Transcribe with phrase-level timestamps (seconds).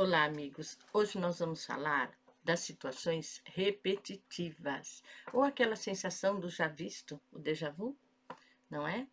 [0.00, 0.78] Olá, amigos.
[0.92, 7.68] Hoje nós vamos falar das situações repetitivas ou aquela sensação do já visto, o déjà
[7.70, 7.98] vu,
[8.70, 9.08] não é?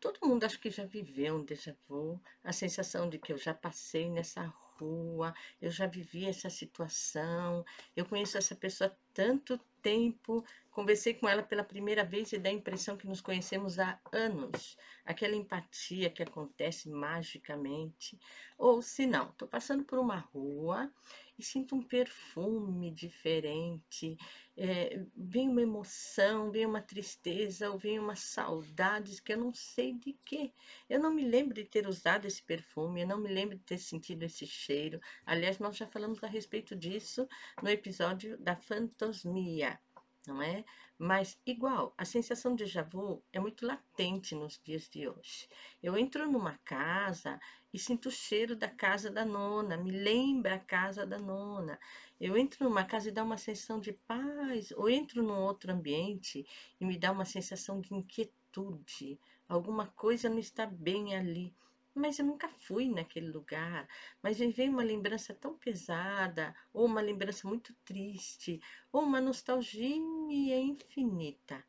[0.00, 3.54] Todo mundo acho que já viveu um déjà vu, a sensação de que eu já
[3.54, 7.64] passei nessa rua, eu já vivi essa situação,
[7.94, 12.48] eu conheço essa pessoa há tanto tempo, conversei com ela pela primeira vez e dá
[12.48, 14.78] a impressão que nos conhecemos há anos.
[15.04, 18.18] Aquela empatia que acontece magicamente.
[18.56, 20.90] Ou se não, estou passando por uma rua
[21.38, 24.16] e sinto um perfume diferente,
[24.56, 29.92] é, vem uma emoção, vem uma tristeza, ou vem uma saudades que eu não sei
[29.94, 30.52] de quê.
[30.88, 33.78] Eu não me lembro de ter usado esse perfume, eu não me lembro de ter
[33.78, 35.00] sentido esse cheiro.
[35.26, 37.26] Aliás, nós já falamos a respeito disso
[37.62, 39.78] no episódio da fantosmia
[40.26, 40.64] não é?
[40.98, 45.48] Mas, igual, a sensação de déjà vu é muito latente nos dias de hoje.
[45.82, 47.40] Eu entro numa casa
[47.72, 51.78] e sinto o cheiro da casa da nona, me lembra a casa da nona.
[52.20, 56.46] Eu entro numa casa e dá uma sensação de paz, ou entro num outro ambiente
[56.80, 59.18] e me dá uma sensação de inquietude.
[59.48, 61.54] Alguma coisa não está bem ali
[61.94, 63.88] mas eu nunca fui naquele lugar.
[64.22, 68.60] Mas me uma lembrança tão pesada, ou uma lembrança muito triste,
[68.92, 71.64] ou uma nostalgia infinita.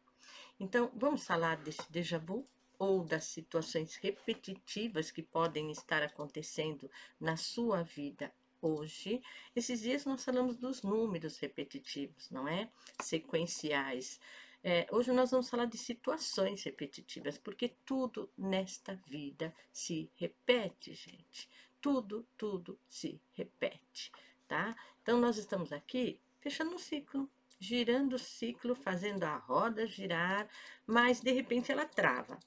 [0.60, 7.38] Então, vamos falar desse déjà vu ou das situações repetitivas que podem estar acontecendo na
[7.38, 9.22] sua vida hoje.
[9.56, 12.70] Esses dias nós falamos dos números repetitivos, não é?
[13.02, 14.20] Sequenciais.
[14.68, 21.48] É, hoje nós vamos falar de situações repetitivas, porque tudo nesta vida se repete, gente.
[21.80, 24.12] Tudo, tudo se repete,
[24.48, 24.76] tá?
[25.04, 30.50] Então, nós estamos aqui fechando um ciclo, girando o ciclo, fazendo a roda girar,
[30.88, 32.40] mas de repente ela trava.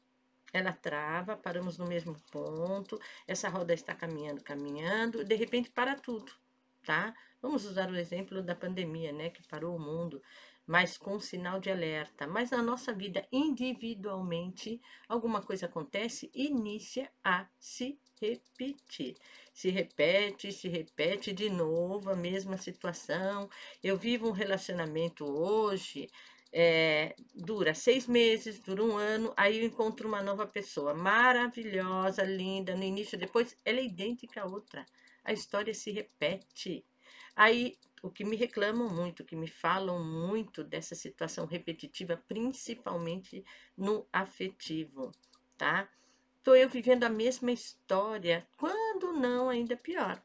[0.52, 6.32] Ela trava, paramos no mesmo ponto, essa roda está caminhando, caminhando, de repente para tudo,
[6.84, 7.14] tá?
[7.40, 10.20] Vamos usar o exemplo da pandemia, né, que parou o mundo
[10.68, 12.26] mas com sinal de alerta.
[12.26, 19.16] Mas na nossa vida individualmente, alguma coisa acontece e inicia a se repetir.
[19.54, 23.48] Se repete, se repete de novo a mesma situação.
[23.82, 26.10] Eu vivo um relacionamento hoje.
[26.52, 32.74] É, dura seis meses, dura um ano, aí eu encontro uma nova pessoa maravilhosa, linda,
[32.74, 34.86] no início, depois ela é idêntica à outra.
[35.24, 36.86] A história se repete.
[37.36, 43.44] Aí o que me reclamam muito, o que me falam muito dessa situação repetitiva, principalmente
[43.76, 45.12] no afetivo,
[45.56, 45.88] tá?
[46.38, 50.20] Estou eu vivendo a mesma história, quando não, ainda pior.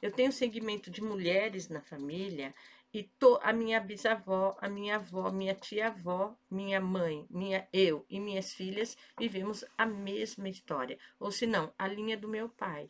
[0.00, 2.54] Eu tenho segmento de mulheres na família
[2.92, 8.18] e tô, a minha bisavó, a minha avó, minha tia-avó, minha mãe, minha eu e
[8.18, 12.88] minhas filhas vivemos a mesma história, ou se não, a linha do meu pai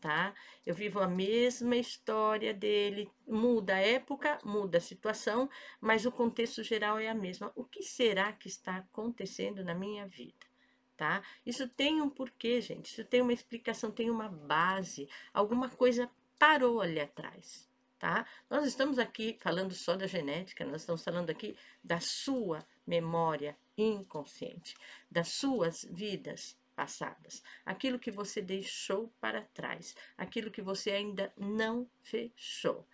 [0.00, 0.34] tá?
[0.64, 5.48] Eu vivo a mesma história dele, muda a época, muda a situação,
[5.80, 7.52] mas o contexto geral é a mesma.
[7.54, 10.48] O que será que está acontecendo na minha vida?
[10.96, 11.22] Tá?
[11.46, 12.92] Isso tem um porquê, gente.
[12.92, 15.08] Isso tem uma explicação, tem uma base.
[15.32, 17.68] Alguma coisa parou ali atrás,
[17.98, 18.26] tá?
[18.48, 24.74] Nós estamos aqui falando só da genética, nós estamos falando aqui da sua memória inconsciente,
[25.10, 31.86] das suas vidas passadas, aquilo que você deixou para trás, aquilo que você ainda não
[32.02, 32.88] fechou.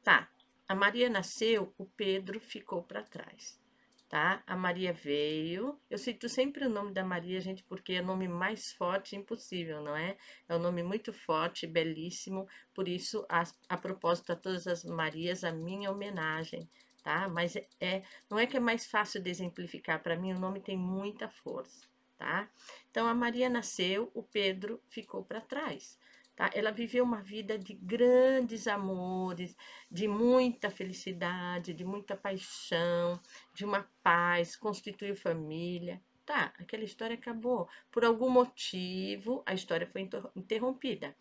[0.00, 0.30] Tá,
[0.68, 3.60] a Maria nasceu, o Pedro ficou para trás.
[4.08, 4.44] Tá?
[4.46, 5.76] A Maria veio.
[5.90, 9.82] Eu cito sempre o nome da Maria, gente, porque é o nome mais forte impossível,
[9.82, 10.16] não é?
[10.48, 12.46] É um nome muito forte, belíssimo.
[12.72, 16.68] Por isso, a, a propósito a todas as Marias, a minha homenagem,
[17.02, 17.26] tá?
[17.28, 20.00] Mas é, é não é que é mais fácil de exemplificar.
[20.00, 21.91] Para mim, o nome tem muita força
[22.22, 22.48] tá?
[22.88, 25.98] Então a Maria nasceu, o Pedro ficou para trás.
[26.36, 26.48] Tá?
[26.54, 29.56] Ela viveu uma vida de grandes amores,
[29.90, 33.20] de muita felicidade, de muita paixão,
[33.52, 36.00] de uma paz, constituiu família.
[36.24, 37.68] Tá, aquela história acabou.
[37.90, 41.16] Por algum motivo, a história foi interrompida.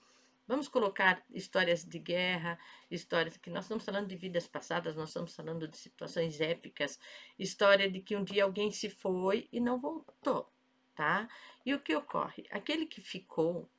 [0.47, 2.59] Vamos colocar histórias de guerra,
[2.91, 6.99] histórias que nós estamos falando de vidas passadas, nós estamos falando de situações épicas,
[7.39, 10.51] história de que um dia alguém se foi e não voltou
[10.95, 11.27] tá?
[11.65, 12.45] E o que ocorre?
[12.51, 13.69] Aquele que ficou,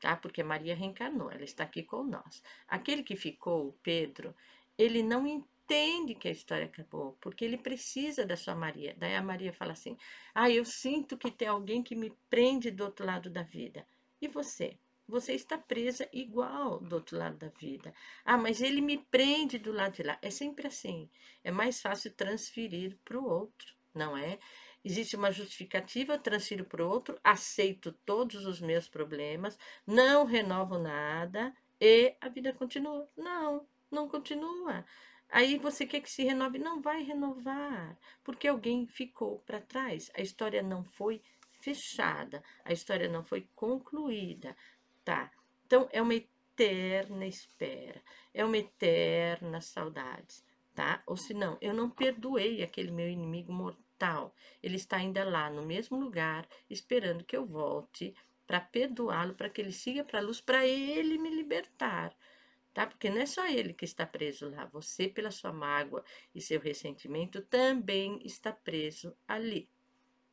[0.00, 0.16] tá?
[0.16, 2.42] Porque Maria reencarnou, ela está aqui com nós.
[2.68, 4.34] Aquele que ficou, Pedro,
[4.76, 8.94] ele não entende que a história acabou, porque ele precisa da sua Maria.
[8.98, 9.96] Daí a Maria fala assim:
[10.34, 13.86] Ah, eu sinto que tem alguém que me prende do outro lado da vida.
[14.20, 14.78] E você?
[15.10, 17.92] Você está presa igual do outro lado da vida.
[18.24, 20.16] Ah, mas ele me prende do lado de lá.
[20.22, 21.10] É sempre assim.
[21.42, 24.38] É mais fácil transferir para o outro, não é?
[24.82, 32.14] Existe uma justificativa, transfiro para outro, aceito todos os meus problemas, não renovo nada e
[32.20, 33.08] a vida continua.
[33.16, 34.84] Não, não continua.
[35.28, 36.58] Aí você quer que se renove?
[36.58, 40.10] Não vai renovar, porque alguém ficou para trás.
[40.14, 41.22] A história não foi
[41.60, 44.56] fechada, a história não foi concluída,
[45.04, 45.30] tá?
[45.66, 48.02] Então é uma eterna espera,
[48.34, 50.42] é uma eterna saudade,
[50.74, 51.02] tá?
[51.06, 53.89] Ou se não, eu não perdoei aquele meu inimigo mortal.
[54.62, 58.14] Ele está ainda lá no mesmo lugar, esperando que eu volte
[58.46, 62.16] para perdoá-lo, para que ele siga para a luz, para ele me libertar
[62.72, 62.86] tá?
[62.86, 66.04] Porque não é só ele que está preso lá, você, pela sua mágoa
[66.34, 69.68] e seu ressentimento, também está preso ali,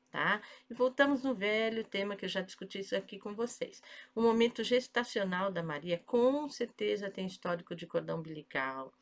[0.09, 0.41] tá?
[0.69, 3.81] E voltamos no velho tema que eu já discuti isso aqui com vocês.
[4.15, 8.93] O momento gestacional da Maria com certeza tem histórico de cordão umbilical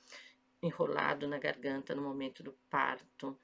[0.61, 3.37] enrolado na garganta no momento do parto.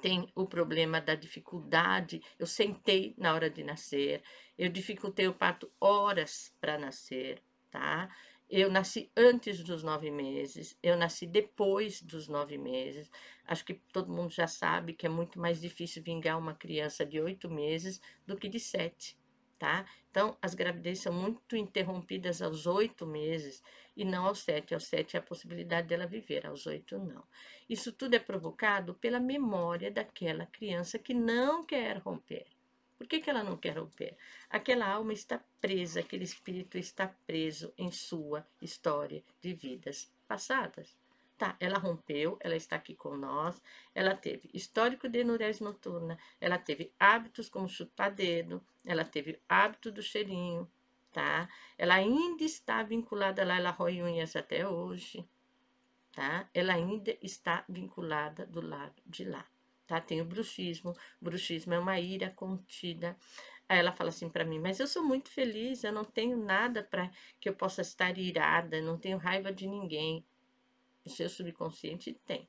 [0.00, 2.22] Tem o problema da dificuldade.
[2.38, 4.22] Eu sentei na hora de nascer,
[4.56, 8.08] eu dificultei o parto horas para nascer, tá?
[8.48, 13.10] Eu nasci antes dos nove meses, eu nasci depois dos nove meses.
[13.46, 17.20] Acho que todo mundo já sabe que é muito mais difícil vingar uma criança de
[17.20, 19.16] oito meses do que de sete,
[19.60, 19.84] tá?
[20.10, 23.62] Então, as gravidezes são muito interrompidas aos oito meses
[23.94, 24.72] e não aos sete.
[24.72, 27.22] Aos sete é a possibilidade dela viver, aos oito não.
[27.68, 32.46] Isso tudo é provocado pela memória daquela criança que não quer romper.
[32.96, 34.16] Por que, que ela não quer romper?
[34.48, 40.96] Aquela alma está presa, aquele espírito está preso em sua história de vidas passadas.
[41.36, 43.62] Tá, ela rompeu, ela está aqui com nós,
[43.94, 49.90] ela teve histórico de enurese noturna, ela teve hábitos como chutar dedo, ela teve hábito
[49.92, 50.70] do cheirinho,
[51.12, 51.48] tá?
[51.78, 55.28] Ela ainda está vinculada lá, ela rói unhas até hoje,
[56.12, 56.48] tá?
[56.54, 59.46] Ela ainda está vinculada do lado de lá
[59.90, 60.00] tá?
[60.00, 60.92] Tem o bruxismo.
[61.20, 63.16] O bruxismo é uma ira contida.
[63.68, 66.82] Aí ela fala assim para mim: "Mas eu sou muito feliz, eu não tenho nada
[66.84, 67.10] para
[67.40, 70.24] que eu possa estar irada, não tenho raiva de ninguém".
[71.04, 72.48] O seu subconsciente tem.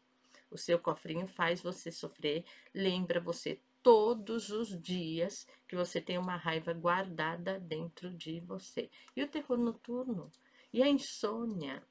[0.51, 6.35] O seu cofrinho faz você sofrer, lembra você todos os dias que você tem uma
[6.35, 8.89] raiva guardada dentro de você.
[9.15, 10.31] E o terror noturno?
[10.73, 11.83] E a insônia?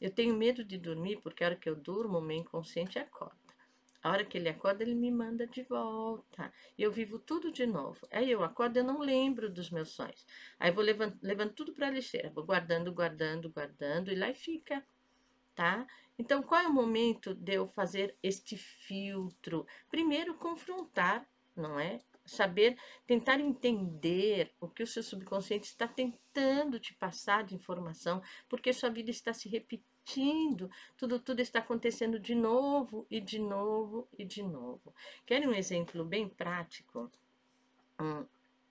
[0.00, 3.36] Eu tenho medo de dormir porque a hora que eu durmo, o meu inconsciente acorda.
[4.02, 6.52] A hora que ele acorda, ele me manda de volta.
[6.76, 8.06] E eu vivo tudo de novo.
[8.12, 10.24] Aí eu acordo, eu não lembro dos meus sonhos.
[10.58, 14.86] Aí vou levando, levando tudo para a lixeira, vou guardando, guardando, guardando, e lá fica,
[15.54, 15.84] tá?
[16.16, 19.66] Então, qual é o momento de eu fazer este filtro?
[19.90, 21.98] Primeiro, confrontar, não é?
[22.24, 22.76] Saber,
[23.06, 28.90] tentar entender o que o seu subconsciente está tentando te passar de informação, porque sua
[28.90, 34.42] vida está se repetindo tudo, tudo está acontecendo de novo e de novo e de
[34.42, 34.94] novo.
[35.26, 37.10] Querem um exemplo bem prático?
[38.00, 38.24] Hum,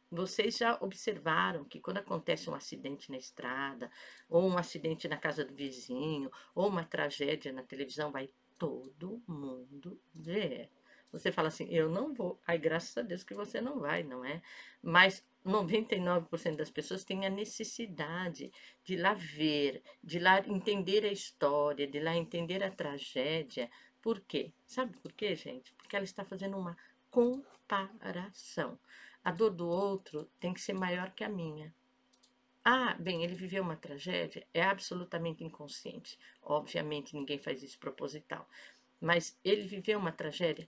[0.10, 3.92] vocês já observaram que quando acontece um acidente na estrada,
[4.30, 10.00] ou um acidente na casa do vizinho, ou uma tragédia na televisão, vai todo mundo
[10.14, 10.72] ver.
[11.12, 12.40] Você fala assim, eu não vou.
[12.46, 14.42] Ai, graças a Deus que você não vai, não é?
[14.82, 18.52] Mas 99% das pessoas têm a necessidade
[18.84, 23.70] de lá ver, de lá entender a história, de lá entender a tragédia.
[24.02, 24.52] Por quê?
[24.66, 25.74] Sabe por quê, gente?
[25.74, 26.78] Porque ela está fazendo uma
[27.10, 28.78] comparação.
[29.24, 31.74] A dor do outro tem que ser maior que a minha.
[32.64, 36.20] Ah, bem, ele viveu uma tragédia, é absolutamente inconsciente.
[36.42, 38.46] Obviamente, ninguém faz isso proposital.
[39.00, 40.68] Mas ele viveu uma tragédia.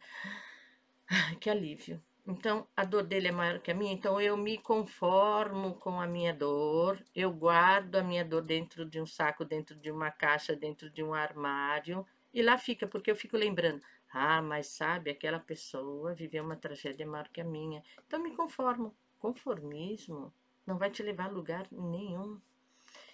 [1.07, 2.01] Ah, que alívio.
[2.27, 6.05] Então, a dor dele é maior que a minha, então eu me conformo com a
[6.05, 10.55] minha dor, eu guardo a minha dor dentro de um saco, dentro de uma caixa,
[10.55, 13.81] dentro de um armário, e lá fica, porque eu fico lembrando,
[14.12, 17.81] ah, mas sabe, aquela pessoa viveu uma tragédia maior que a minha.
[18.05, 18.95] Então, me conformo.
[19.17, 20.31] Conformismo
[20.65, 22.39] não vai te levar a lugar nenhum.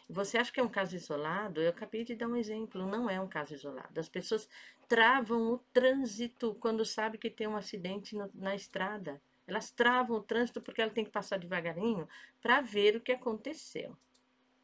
[0.08, 1.62] Você acha que é um caso isolado?
[1.62, 4.00] Eu acabei de dar um exemplo, não é um caso isolado.
[4.00, 4.48] As pessoas
[4.88, 9.20] travam o trânsito quando sabem que tem um acidente no, na estrada.
[9.48, 12.08] Elas travam o trânsito porque ela tem que passar devagarinho
[12.42, 13.98] para ver o que aconteceu,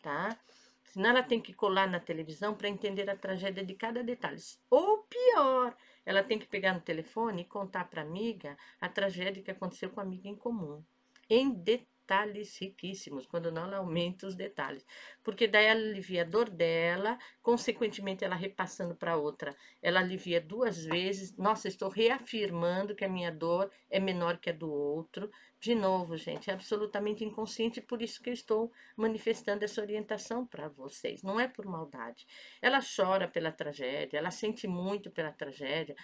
[0.01, 0.37] tá?
[0.83, 4.41] Senão ela tem que colar na televisão para entender a tragédia de cada detalhe.
[4.69, 9.41] Ou pior, ela tem que pegar no telefone e contar para a amiga a tragédia
[9.41, 10.83] que aconteceu com a amiga em comum.
[11.29, 14.85] Em detalhes detalhes riquíssimos, quando não ela aumenta os detalhes,
[15.23, 20.83] porque daí ela alivia a dor dela, consequentemente ela repassando para outra, ela alivia duas
[20.83, 25.73] vezes, nossa, estou reafirmando que a minha dor é menor que a do outro, de
[25.73, 31.23] novo, gente, é absolutamente inconsciente, por isso que eu estou manifestando essa orientação para vocês,
[31.23, 32.27] não é por maldade.
[32.61, 35.95] Ela chora pela tragédia, ela sente muito pela tragédia,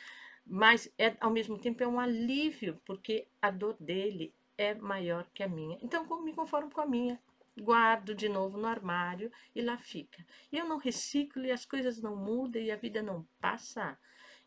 [0.46, 5.44] mas é, ao mesmo tempo é um alívio, porque a dor dele é maior que
[5.44, 5.78] a minha.
[5.82, 7.20] Então, me conformo com a minha.
[7.60, 10.24] guardo de novo no armário e lá fica.
[10.52, 13.98] E eu não reciclo e as coisas não mudam e a vida não passa.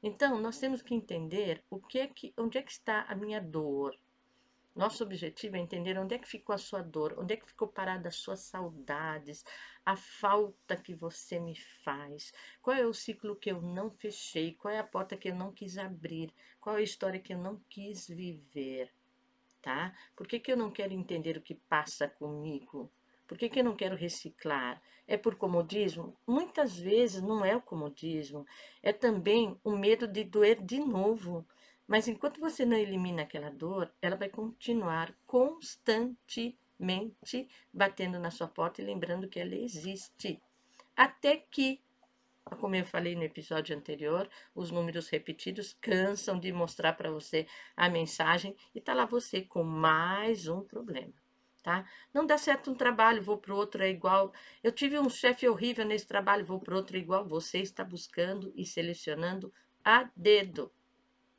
[0.02, 3.40] Então, nós temos que entender o que é que, onde é que está a minha
[3.40, 3.96] dor.
[4.74, 7.66] Nosso objetivo é entender onde é que ficou a sua dor, onde é que ficou
[7.68, 9.44] parada as suas saudades,
[9.84, 14.72] a falta que você me faz, qual é o ciclo que eu não fechei, qual
[14.72, 17.60] é a porta que eu não quis abrir, qual é a história que eu não
[17.68, 18.94] quis viver,
[19.62, 19.94] tá?
[20.16, 22.90] Por que, que eu não quero entender o que passa comigo?
[23.26, 24.82] Por que, que eu não quero reciclar?
[25.06, 26.16] É por comodismo?
[26.26, 28.44] Muitas vezes não é o comodismo,
[28.82, 31.46] é também o medo de doer de novo.
[31.86, 38.80] Mas enquanto você não elimina aquela dor, ela vai continuar constantemente batendo na sua porta
[38.80, 40.40] e lembrando que ela existe.
[40.96, 41.80] Até que,
[42.56, 47.88] como eu falei no episódio anterior, os números repetidos cansam de mostrar para você a
[47.88, 51.14] mensagem e tá lá você com mais um problema
[51.62, 51.84] tá?
[52.12, 54.32] Não dá certo um trabalho, vou para outro, é igual.
[54.62, 57.26] Eu tive um chefe horrível nesse trabalho, vou para outro, é igual.
[57.26, 59.52] Você está buscando e selecionando
[59.84, 60.72] a dedo,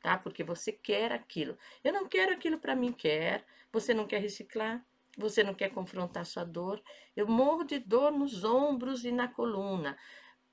[0.01, 0.17] tá?
[0.17, 1.57] Porque você quer aquilo.
[1.83, 3.45] Eu não quero aquilo para mim, quer.
[3.71, 4.85] Você não quer reciclar,
[5.17, 6.81] você não quer confrontar sua dor.
[7.15, 9.97] Eu morro de dor nos ombros e na coluna.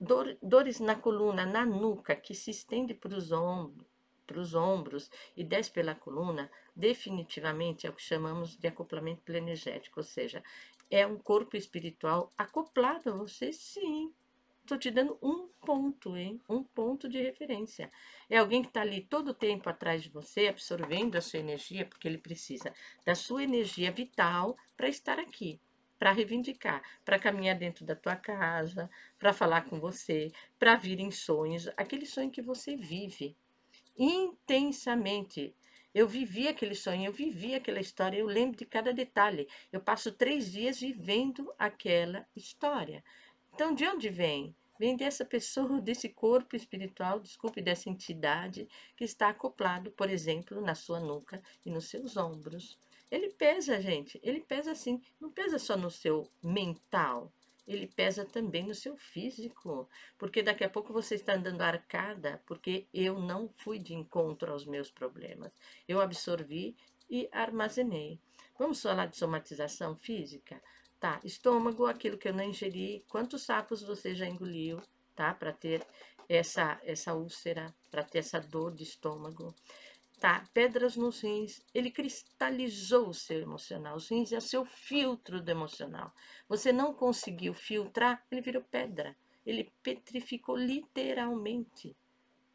[0.01, 3.87] Dor, dores na coluna, na nuca, que se estende para os ombros
[4.29, 10.01] para os ombros e desce pela coluna, definitivamente é o que chamamos de acoplamento plenegético,
[10.01, 10.45] ou seja,
[10.91, 14.13] é um corpo espiritual acoplado a você, sim.
[14.61, 16.39] Estou te dando um ponto, hein?
[16.47, 17.91] Um ponto de referência.
[18.29, 21.87] É alguém que está ali todo o tempo atrás de você, absorvendo a sua energia,
[21.87, 25.59] porque ele precisa da sua energia vital para estar aqui
[25.99, 28.89] para reivindicar, para caminhar dentro da tua casa,
[29.19, 33.37] para falar com você, para vir em sonhos, aquele sonho que você vive,
[33.97, 35.55] intensamente.
[35.95, 39.49] Eu vivi aquele sonho, eu vivi aquela história, eu lembro de cada detalhe.
[39.73, 43.03] Eu passo três dias vivendo aquela história.
[43.53, 44.55] Então, de onde vem?
[44.79, 50.75] Vem dessa pessoa, desse corpo espiritual, desculpe, dessa entidade que está acoplado, por exemplo, na
[50.75, 52.79] sua nuca e nos seus ombros.
[53.11, 57.33] Ele pesa, gente, ele pesa assim, não pesa só no seu mental,
[57.67, 62.87] ele pesa também no seu físico, porque daqui a pouco você está andando arcada, porque
[62.93, 65.53] eu não fui de encontro aos meus problemas.
[65.87, 66.75] Eu absorvi
[67.11, 68.19] e armazenei.
[68.59, 70.63] Vamos falar de somatização física?
[70.99, 74.81] Tá, estômago, aquilo que eu não ingeri, quantos sapos você já engoliu,
[75.15, 75.33] tá?
[75.35, 75.87] Para ter
[76.29, 79.55] essa, essa úlcera, para ter essa dor de estômago
[80.19, 80.45] tá?
[80.53, 81.63] Pedras nos rins.
[81.75, 83.97] Ele cristalizou o seu emocional.
[83.97, 86.13] Os rins é o seu filtro do emocional.
[86.49, 89.17] Você não conseguiu filtrar, ele virou pedra.
[89.47, 91.97] Ele petrificou literalmente,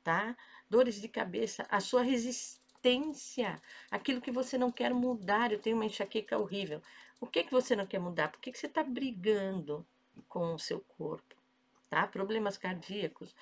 [0.04, 0.38] tá?
[0.70, 5.52] Dores de cabeça, a sua resistência, aquilo que você não quer mudar.
[5.52, 6.82] Eu tenho uma enxaqueca horrível.
[7.20, 8.30] O que que você não quer mudar?
[8.30, 9.88] Por que, que você está brigando
[10.28, 11.36] com o seu corpo?
[11.90, 12.06] Tá?
[12.06, 13.34] Problemas cardíacos,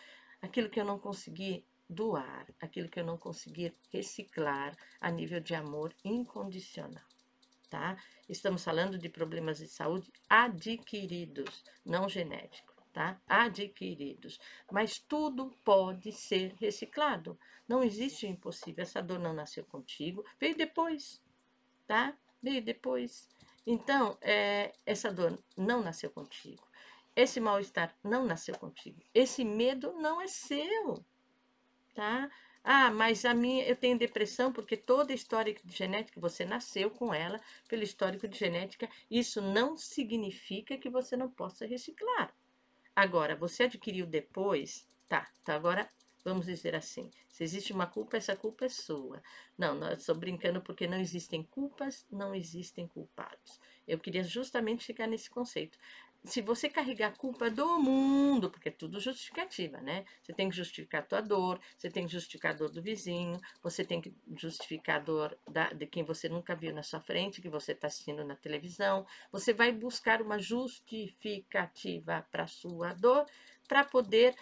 [0.41, 5.53] aquilo que eu não consegui doar aquilo que eu não conseguir reciclar a nível de
[5.53, 7.03] amor incondicional,
[7.69, 8.01] tá?
[8.29, 13.21] Estamos falando de problemas de saúde adquiridos, não genéticos, tá?
[13.27, 14.39] Adquiridos.
[14.71, 17.37] Mas tudo pode ser reciclado.
[17.67, 18.83] Não existe o impossível.
[18.83, 21.21] Essa dor não nasceu contigo, veio depois,
[21.85, 22.17] tá?
[22.41, 23.27] Veio depois.
[23.67, 26.65] Então, é, essa dor não nasceu contigo.
[27.13, 29.01] Esse mal-estar não nasceu contigo.
[29.13, 31.05] Esse medo não é seu
[31.93, 32.29] tá?
[32.63, 37.13] Ah, mas a minha, eu tenho depressão porque toda história de genética, você nasceu com
[37.13, 42.33] ela, pelo histórico de genética, isso não significa que você não possa reciclar.
[42.95, 45.89] Agora, você adquiriu depois, tá, então agora
[46.23, 49.21] vamos dizer assim, se existe uma culpa, essa culpa é sua.
[49.57, 53.59] Não, não estou brincando porque não existem culpas, não existem culpados.
[53.87, 55.77] Eu queria justamente chegar nesse conceito
[56.23, 60.05] se você carregar a culpa do mundo, porque é tudo justificativa, né?
[60.21, 63.39] Você tem que justificar a tua dor, você tem que justificar a dor do vizinho,
[63.61, 67.41] você tem que justificar a dor da, de quem você nunca viu na sua frente,
[67.41, 69.05] que você está assistindo na televisão.
[69.31, 73.25] Você vai buscar uma justificativa para a sua dor
[73.67, 74.35] para poder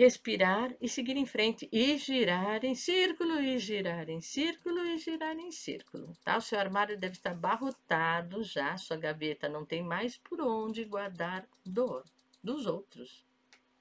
[0.00, 5.38] respirar e seguir em frente e girar em círculo e girar em círculo e girar
[5.38, 6.38] em círculo, tá?
[6.38, 11.46] O seu armário deve estar barrotado já, sua gaveta não tem mais por onde guardar
[11.66, 12.02] dor
[12.42, 13.26] dos outros,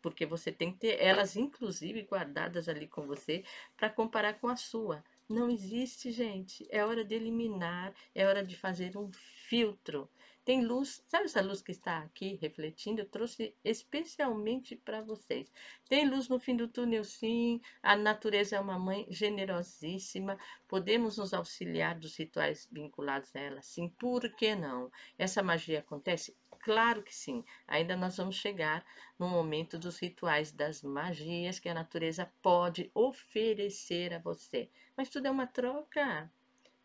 [0.01, 3.45] porque você tem que ter elas inclusive guardadas ali com você
[3.77, 5.01] para comparar com a sua.
[5.29, 6.67] Não existe, gente.
[6.69, 9.09] É hora de eliminar, é hora de fazer um
[9.47, 10.09] filtro.
[10.45, 13.01] Tem luz, sabe essa luz que está aqui refletindo?
[13.01, 15.51] Eu trouxe especialmente para vocês.
[15.87, 17.61] Tem luz no fim do túnel, sim.
[17.83, 20.37] A natureza é uma mãe generosíssima.
[20.67, 23.89] Podemos nos auxiliar dos rituais vinculados a ela, sim.
[23.89, 24.91] Por que não?
[25.17, 26.35] Essa magia acontece?
[26.61, 27.43] Claro que sim.
[27.67, 28.85] Ainda nós vamos chegar
[29.17, 34.69] no momento dos rituais das magias que a natureza pode oferecer a você.
[34.97, 36.29] Mas tudo é uma troca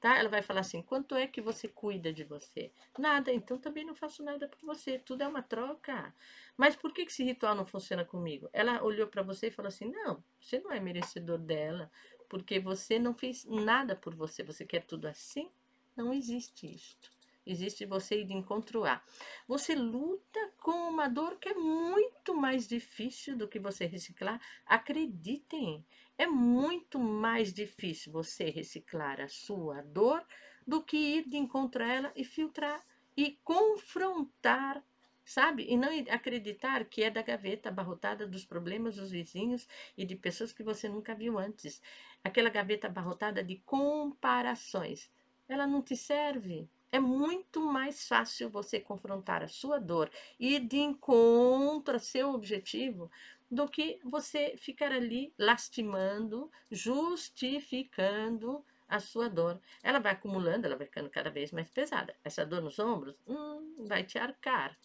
[0.04, 0.18] tá?
[0.18, 2.70] Ela vai falar assim: quanto é que você cuida de você?
[2.98, 4.98] Nada, então também não faço nada por você.
[4.98, 6.14] Tudo é uma troca.
[6.58, 8.50] Mas por que esse ritual não funciona comigo?
[8.52, 11.90] Ela olhou para você e falou assim: não, você não é merecedor dela,
[12.28, 14.42] porque você não fez nada por você.
[14.44, 15.50] Você quer tudo assim?
[15.96, 17.10] Não existe isto.
[17.46, 19.02] Existe você ir de encontro a.
[19.46, 24.40] Você luta com uma dor que é muito mais difícil do que você reciclar.
[24.64, 25.84] Acreditem,
[26.16, 30.24] é muito mais difícil você reciclar a sua dor
[30.66, 32.82] do que ir de encontro a ela e filtrar
[33.16, 34.82] e confrontar,
[35.24, 35.66] sabe?
[35.68, 40.52] E não acreditar que é da gaveta abarrotada dos problemas dos vizinhos e de pessoas
[40.52, 41.82] que você nunca viu antes.
[42.22, 45.10] Aquela gaveta abarrotada de comparações.
[45.46, 46.68] Ela não te serve.
[46.94, 50.08] É muito mais fácil você confrontar a sua dor
[50.38, 53.10] e de encontro a seu objetivo
[53.50, 59.60] do que você ficar ali lastimando, justificando a sua dor.
[59.82, 62.14] Ela vai acumulando, ela vai ficando cada vez mais pesada.
[62.22, 64.78] Essa dor nos ombros hum, vai te arcar,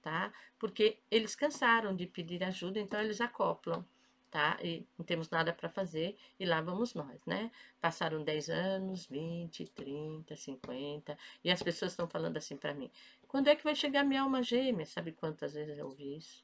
[0.00, 0.32] tá?
[0.58, 3.84] Porque eles cansaram de pedir ajuda, então eles acoplam,
[4.32, 4.58] tá?
[4.62, 7.52] E não temos nada para fazer e lá vamos nós, né?
[7.80, 12.90] Passaram 10 anos, 20, 30, 50 e as pessoas estão falando assim para mim:
[13.28, 14.86] quando é que vai chegar minha alma gêmea?
[14.86, 16.42] Sabe quantas vezes eu ouvi isso?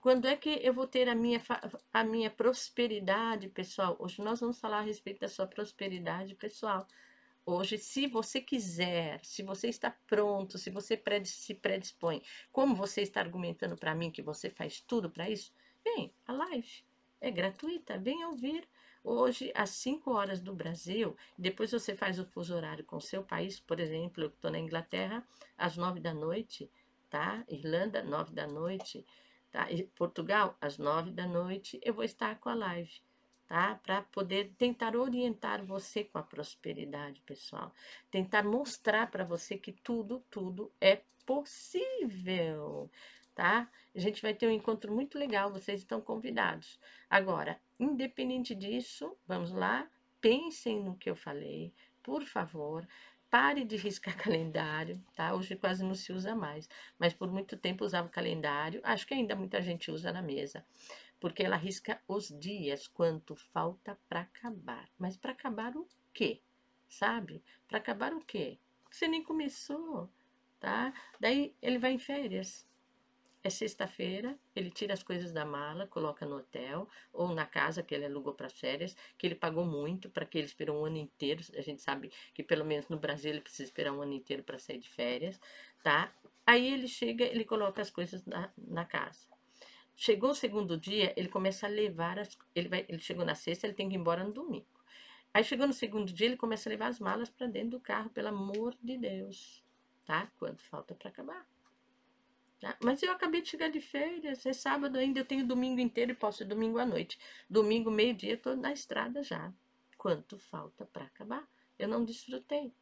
[0.00, 1.40] Quando é que eu vou ter a minha,
[1.92, 3.96] a minha prosperidade pessoal?
[4.00, 6.86] Hoje nós vamos falar a respeito da sua prosperidade pessoal.
[7.46, 13.20] Hoje, se você quiser, se você está pronto, se você se predispõe, como você está
[13.20, 15.52] argumentando para mim que você faz tudo para isso,
[15.84, 16.89] vem, a live
[17.20, 18.66] é gratuita, vem ouvir.
[19.02, 23.22] Hoje, às 5 horas do Brasil, depois você faz o fuso horário com o seu
[23.22, 26.70] país, por exemplo, eu estou na Inglaterra, às 9 da noite,
[27.08, 27.42] tá?
[27.48, 29.06] Irlanda, 9 da noite.
[29.50, 29.70] Tá?
[29.70, 33.02] E Portugal, às nove da noite, eu vou estar com a live,
[33.48, 33.74] tá?
[33.82, 37.74] Para poder tentar orientar você com a prosperidade, pessoal.
[38.10, 42.88] Tentar mostrar para você que tudo, tudo é possível,
[43.34, 43.70] tá?
[43.94, 46.78] A gente vai ter um encontro muito legal, vocês estão convidados.
[47.08, 49.88] Agora, independente disso, vamos lá,
[50.20, 52.86] pensem no que eu falei, por favor,
[53.30, 55.32] Pare de riscar calendário, tá?
[55.34, 58.80] Hoje quase não se usa mais, mas por muito tempo usava calendário.
[58.82, 60.66] Acho que ainda muita gente usa na mesa,
[61.20, 64.90] porque ela risca os dias, quanto falta para acabar.
[64.98, 66.42] Mas para acabar o quê?
[66.88, 67.40] Sabe?
[67.68, 68.58] Para acabar o quê?
[68.90, 70.10] Você nem começou,
[70.58, 70.92] tá?
[71.20, 72.66] Daí ele vai em férias.
[73.42, 77.94] É sexta-feira, ele tira as coisas da mala, coloca no hotel ou na casa que
[77.94, 81.42] ele alugou para férias, que ele pagou muito para que ele esperou um ano inteiro.
[81.56, 84.58] A gente sabe que pelo menos no Brasil ele precisa esperar um ano inteiro para
[84.58, 85.40] sair de férias,
[85.82, 86.12] tá?
[86.46, 89.26] Aí ele chega, ele coloca as coisas na, na casa.
[89.96, 93.66] Chegou o segundo dia, ele começa a levar as, ele vai, ele chegou na sexta,
[93.66, 94.66] ele tem que ir embora no domingo.
[95.32, 98.10] Aí chegou no segundo dia, ele começa a levar as malas para dentro do carro,
[98.10, 99.64] pelo amor de Deus,
[100.04, 100.30] tá?
[100.38, 101.46] Quanto falta para acabar?
[102.60, 102.76] Tá?
[102.82, 106.14] Mas eu acabei de chegar de férias, é sábado ainda, eu tenho domingo inteiro e
[106.14, 107.18] posso ir domingo à noite.
[107.48, 109.50] Domingo, meio-dia, estou na estrada já.
[109.96, 111.48] Quanto falta para acabar?
[111.78, 112.74] Eu não desfrutei.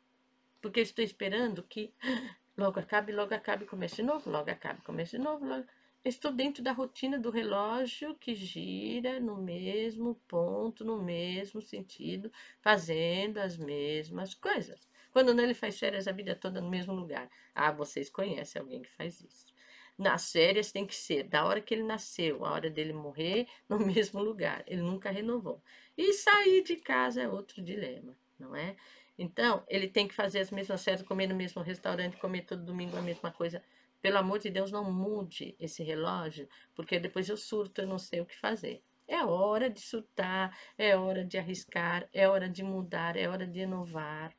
[0.60, 1.94] Porque estou esperando que
[2.58, 5.64] logo acabe, logo acabe, comece de novo, logo acabe, comece de novo, logo...
[6.04, 13.38] Estou dentro da rotina do relógio que gira no mesmo ponto, no mesmo sentido, fazendo
[13.38, 14.88] as mesmas coisas.
[15.12, 17.28] Quando não, ele faz férias a vida toda no mesmo lugar.
[17.54, 19.57] Ah, vocês conhecem alguém que faz isso
[19.98, 23.78] nas férias tem que ser da hora que ele nasceu, a hora dele morrer, no
[23.78, 24.62] mesmo lugar.
[24.66, 25.60] Ele nunca renovou.
[25.96, 28.76] E sair de casa é outro dilema, não é?
[29.18, 32.96] Então, ele tem que fazer as mesmas férias, comer no mesmo restaurante, comer todo domingo
[32.96, 33.60] a mesma coisa.
[34.00, 38.20] Pelo amor de Deus, não mude esse relógio, porque depois eu surto, eu não sei
[38.20, 38.80] o que fazer.
[39.08, 43.60] É hora de surtar, é hora de arriscar, é hora de mudar, é hora de
[43.60, 44.32] inovar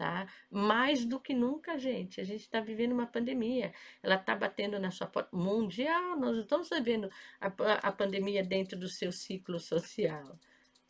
[0.00, 0.26] tá?
[0.50, 2.22] Mais do que nunca, gente.
[2.22, 3.70] A gente está vivendo uma pandemia.
[4.02, 6.16] Ela está batendo na sua porta mundial.
[6.16, 7.48] Nós estamos vivendo a,
[7.86, 10.38] a pandemia dentro do seu ciclo social,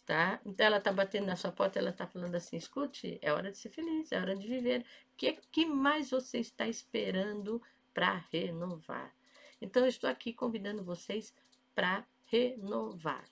[0.07, 0.41] tá?
[0.47, 1.81] Então ela está batendo na sua porta.
[1.81, 4.83] Ela está falando assim: escute, é hora de ser feliz, é hora de viver.
[4.83, 7.61] O que, que mais você está esperando
[7.93, 9.13] para renovar?
[9.61, 11.35] Então eu estou aqui convidando vocês
[11.75, 13.25] para renovar,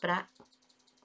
[0.00, 0.28] para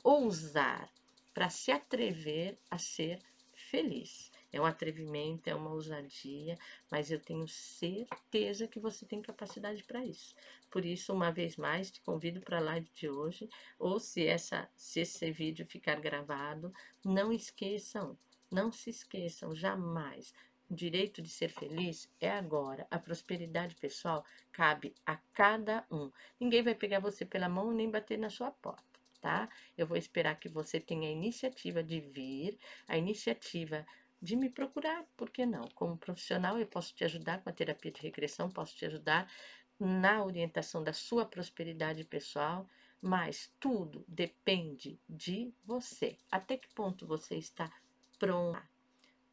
[0.03, 0.87] ousar,
[1.33, 3.19] para se atrever a ser
[3.69, 4.31] feliz.
[4.51, 6.57] É um atrevimento, é uma ousadia,
[6.91, 10.35] mas eu tenho certeza que você tem capacidade para isso.
[10.71, 14.67] Por isso, uma vez mais, te convido para a live de hoje, ou se, essa,
[14.75, 16.73] se esse vídeo ficar gravado,
[17.05, 18.17] não esqueçam,
[18.51, 20.33] não se esqueçam jamais.
[20.69, 22.87] O direito de ser feliz é agora.
[22.91, 26.11] A prosperidade pessoal cabe a cada um.
[26.39, 28.88] Ninguém vai pegar você pela mão nem bater na sua porta
[29.21, 29.49] tá?
[29.77, 33.85] Eu vou esperar que você tenha a iniciativa de vir, a iniciativa
[34.21, 35.67] de me procurar, por que não?
[35.75, 39.31] Como profissional, eu posso te ajudar com a terapia de regressão, posso te ajudar
[39.79, 42.67] na orientação da sua prosperidade pessoal,
[43.01, 46.17] mas tudo depende de você.
[46.29, 47.71] Até que ponto você está
[48.17, 48.61] pronta?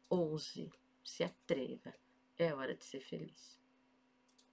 [0.09, 0.71] Ouse,
[1.03, 1.93] se atreva.
[2.37, 3.59] É hora de ser feliz.